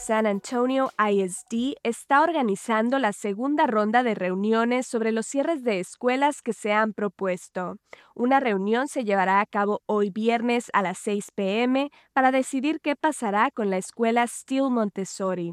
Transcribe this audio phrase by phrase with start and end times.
[0.00, 6.40] San Antonio ISD está organizando la segunda ronda de reuniones sobre los cierres de escuelas
[6.40, 7.76] que se han propuesto.
[8.14, 11.90] Una reunión se llevará a cabo hoy viernes a las 6 p.m.
[12.14, 15.52] para decidir qué pasará con la escuela Steel Montessori.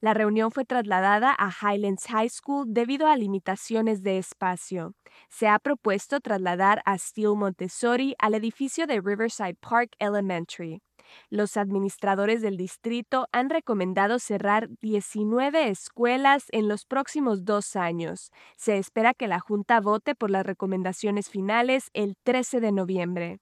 [0.00, 4.94] La reunión fue trasladada a Highlands High School debido a limitaciones de espacio.
[5.28, 10.80] Se ha propuesto trasladar a Steel Montessori al edificio de Riverside Park Elementary.
[11.30, 18.30] Los administradores del distrito han recomendado cerrar 19 escuelas en los próximos dos años.
[18.56, 23.38] Se espera que la Junta vote por las recomendaciones finales el 13 de noviembre.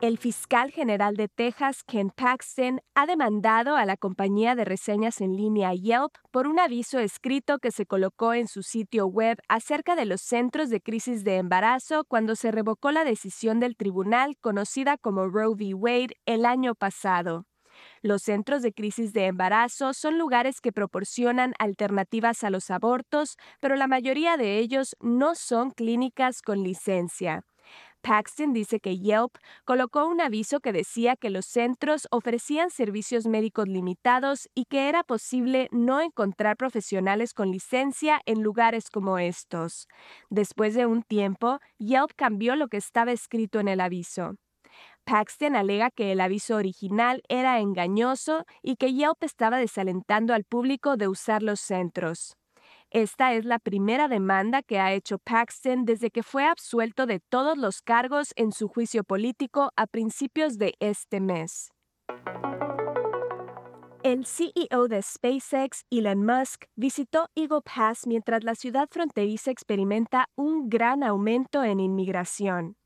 [0.00, 5.36] El fiscal general de Texas, Ken Paxton, ha demandado a la compañía de reseñas en
[5.36, 10.04] línea Yelp por un aviso escrito que se colocó en su sitio web acerca de
[10.04, 15.26] los centros de crisis de embarazo cuando se revocó la decisión del tribunal conocida como
[15.26, 15.74] Roe v.
[15.74, 17.46] Wade el año pasado.
[18.00, 23.74] Los centros de crisis de embarazo son lugares que proporcionan alternativas a los abortos, pero
[23.74, 27.44] la mayoría de ellos no son clínicas con licencia.
[28.02, 33.68] Paxton dice que Yelp colocó un aviso que decía que los centros ofrecían servicios médicos
[33.68, 39.88] limitados y que era posible no encontrar profesionales con licencia en lugares como estos.
[40.30, 44.36] Después de un tiempo, Yelp cambió lo que estaba escrito en el aviso.
[45.04, 50.96] Paxton alega que el aviso original era engañoso y que Yelp estaba desalentando al público
[50.96, 52.37] de usar los centros.
[52.90, 57.58] Esta es la primera demanda que ha hecho Paxton desde que fue absuelto de todos
[57.58, 61.70] los cargos en su juicio político a principios de este mes.
[64.02, 70.70] El CEO de SpaceX, Elon Musk, visitó Eagle Pass mientras la ciudad fronteriza experimenta un
[70.70, 72.76] gran aumento en inmigración.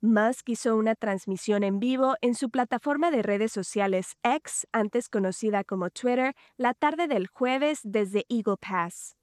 [0.00, 5.62] Musk hizo una transmisión en vivo en su plataforma de redes sociales X, antes conocida
[5.62, 9.14] como Twitter, la tarde del jueves desde Eagle Pass.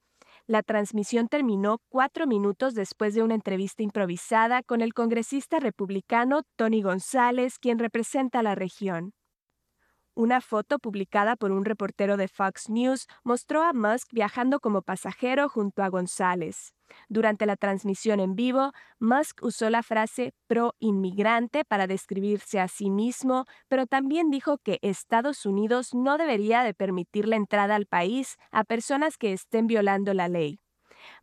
[0.50, 6.82] La transmisión terminó cuatro minutos después de una entrevista improvisada con el congresista republicano Tony
[6.82, 9.14] González, quien representa la región.
[10.20, 15.48] Una foto publicada por un reportero de Fox News mostró a Musk viajando como pasajero
[15.48, 16.74] junto a González.
[17.08, 23.46] Durante la transmisión en vivo, Musk usó la frase pro-inmigrante para describirse a sí mismo,
[23.70, 28.66] pero también dijo que Estados Unidos no debería de permitir la entrada al país a
[28.66, 30.60] personas que estén violando la ley.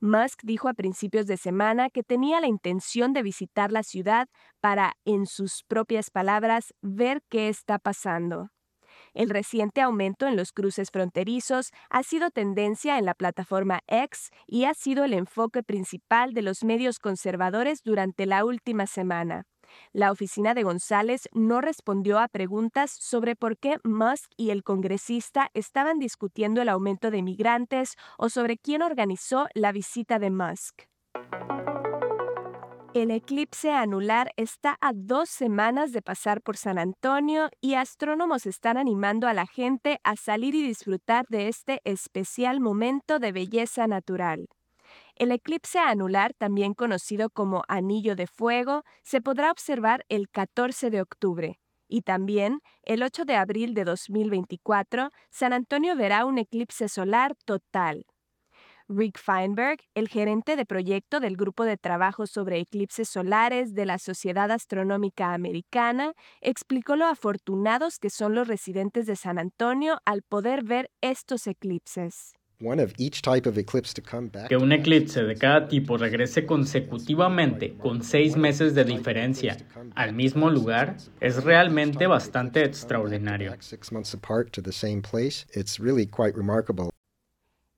[0.01, 4.27] Musk dijo a principios de semana que tenía la intención de visitar la ciudad
[4.63, 8.49] para, en sus propias palabras, ver qué está pasando.
[9.16, 14.65] El reciente aumento en los cruces fronterizos ha sido tendencia en la plataforma X y
[14.65, 19.47] ha sido el enfoque principal de los medios conservadores durante la última semana.
[19.94, 25.48] La oficina de González no respondió a preguntas sobre por qué Musk y el congresista
[25.54, 30.83] estaban discutiendo el aumento de migrantes o sobre quién organizó la visita de Musk.
[32.97, 38.79] El eclipse anular está a dos semanas de pasar por San Antonio y astrónomos están
[38.79, 44.49] animando a la gente a salir y disfrutar de este especial momento de belleza natural.
[45.15, 51.03] El eclipse anular, también conocido como Anillo de Fuego, se podrá observar el 14 de
[51.03, 51.61] octubre.
[51.89, 58.07] Y también, el 8 de abril de 2024, San Antonio verá un eclipse solar total.
[58.88, 63.98] Rick Feinberg, el gerente de proyecto del Grupo de Trabajo sobre Eclipses Solares de la
[63.98, 70.62] Sociedad Astronómica Americana, explicó lo afortunados que son los residentes de San Antonio al poder
[70.62, 72.34] ver estos eclipses.
[74.48, 79.56] Que un eclipse de cada tipo regrese consecutivamente con seis meses de diferencia
[79.94, 83.53] al mismo lugar es realmente bastante extraordinario.